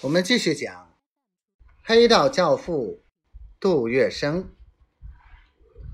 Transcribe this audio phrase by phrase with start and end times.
[0.00, 0.94] 我们继续讲
[1.82, 3.02] 黑道教父
[3.58, 4.46] 杜月笙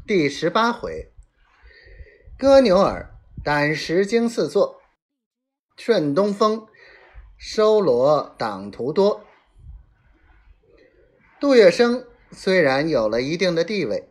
[0.06, 1.10] 第十八回：
[2.36, 4.78] 割牛耳，胆识惊四座；
[5.78, 6.66] 顺东风，
[7.38, 9.24] 收罗党徒多。
[11.40, 14.10] 杜月笙虽然有了一定的地位，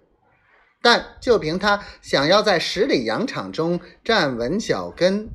[0.82, 5.30] 但就凭他想要在十里洋场中站稳脚跟，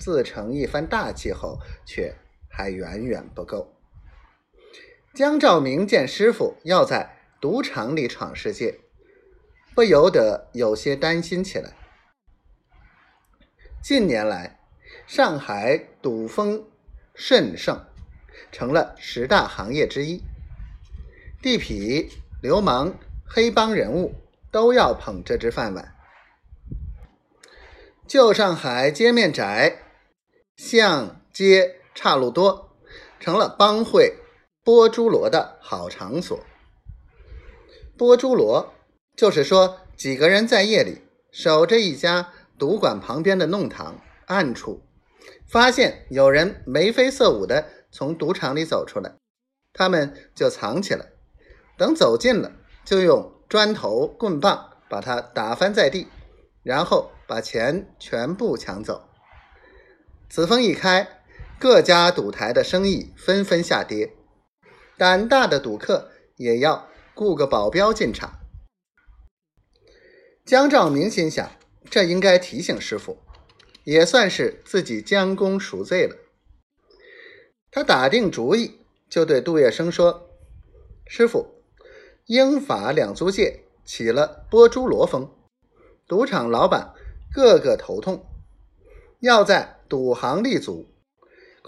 [0.00, 2.16] 自成一番大气候，却。
[2.56, 3.74] 还远远不够。
[5.12, 8.80] 江兆明见师傅要在赌场里闯世界，
[9.74, 11.74] 不由得有些担心起来。
[13.82, 14.58] 近年来，
[15.06, 16.66] 上海赌风
[17.14, 17.84] 甚盛，
[18.50, 20.22] 成了十大行业之一。
[21.42, 22.10] 地痞、
[22.42, 22.94] 流氓、
[23.26, 24.14] 黑帮人物
[24.50, 25.94] 都要捧这只饭碗。
[28.06, 29.82] 旧上海街面窄，
[30.56, 31.80] 巷街。
[31.96, 32.76] 岔路多，
[33.18, 34.18] 成了帮会
[34.62, 36.38] 剥猪罗的好场所。
[37.96, 38.74] 剥猪罗
[39.16, 41.00] 就是说，几个人在夜里
[41.32, 44.82] 守着一家赌馆旁边的弄堂暗处，
[45.48, 49.16] 发现有人眉飞色舞的从赌场里走出来，
[49.72, 51.06] 他们就藏起来，
[51.78, 52.52] 等走近了，
[52.84, 56.08] 就用砖头棍棒把他打翻在地，
[56.62, 59.08] 然后把钱全部抢走。
[60.28, 61.08] 此风一开。
[61.58, 64.12] 各家赌台的生意纷纷下跌，
[64.98, 68.40] 胆大的赌客也要雇个保镖进场。
[70.44, 71.50] 江兆明心想，
[71.88, 73.22] 这应该提醒师傅，
[73.84, 76.14] 也算是自己将功赎罪了。
[77.70, 80.28] 他打定主意，就对杜月笙说
[81.08, 81.62] ：“师傅，
[82.26, 85.30] 英法两租界起了波珠罗风，
[86.06, 86.92] 赌场老板
[87.32, 88.26] 个个头痛，
[89.20, 90.92] 要在赌行立足。”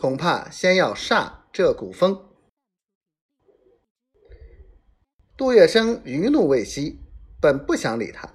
[0.00, 2.24] 恐怕先要煞这股风。
[5.36, 7.00] 杜月笙余怒未息，
[7.40, 8.32] 本不想理他。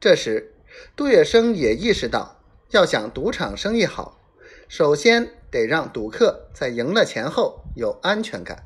[0.00, 0.56] 这时，
[0.96, 2.40] 杜月笙也意识到，
[2.70, 4.20] 要想赌场生意好，
[4.68, 8.64] 首先得让赌客在赢了钱后有安全感。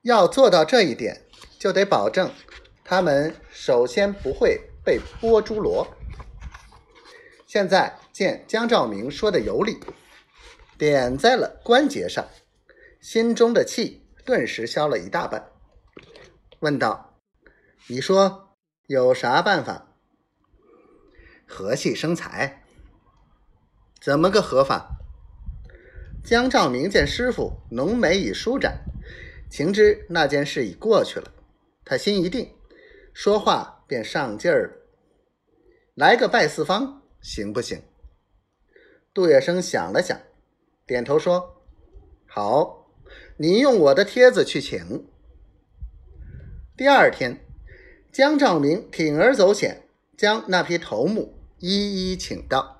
[0.00, 1.26] 要做到这一点，
[1.58, 2.32] 就得保证
[2.82, 5.86] 他们首先不会被剥猪罗。
[7.46, 9.78] 现在见江兆明说的有理。
[10.78, 12.28] 点在了关节上，
[13.00, 15.50] 心中的气顿时消了一大半，
[16.60, 17.18] 问道
[17.90, 18.56] ：“你说
[18.86, 19.96] 有啥办法？
[21.48, 22.62] 和气生财？
[24.00, 25.00] 怎么个和法？”
[26.22, 28.84] 江兆明见师傅浓眉已舒展，
[29.50, 31.32] 情知那件事已过去了，
[31.84, 32.54] 他心一定，
[33.12, 34.72] 说话便上劲儿了。
[35.96, 37.82] 来个拜四方行不行？
[39.12, 40.16] 杜月笙想了想。
[40.88, 41.62] 点头说
[42.26, 42.86] ：“好，
[43.36, 45.06] 你用我的帖子去请。”
[46.74, 47.44] 第二天，
[48.10, 49.82] 江兆明铤而走险，
[50.16, 52.77] 将那批头目一一请到。